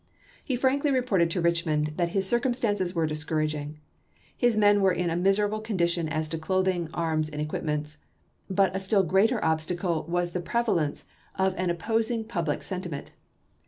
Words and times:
He 0.43 0.55
frankly 0.55 0.89
reported 0.89 1.29
to 1.29 1.41
Richmond 1.41 1.93
that 1.97 2.09
his 2.09 2.27
circumstances 2.27 2.95
were 2.95 3.05
discourag 3.07 3.53
ing. 3.53 3.77
His 4.35 4.57
men 4.57 4.81
were 4.81 4.91
in 4.91 5.11
a 5.11 5.15
miserable 5.15 5.59
condition 5.61 6.09
as 6.09 6.27
to 6.29 6.39
clothing, 6.39 6.89
arms, 6.91 7.29
and 7.29 7.39
equipments. 7.39 7.99
But 8.49 8.75
a 8.75 8.79
still 8.79 9.03
greater 9.03 9.45
obstacle 9.45 10.07
was 10.09 10.31
the 10.31 10.41
prevalence 10.41 11.05
of 11.35 11.53
an 11.55 11.69
opposing 11.69 12.23
public 12.23 12.63
sentiment. 12.63 13.11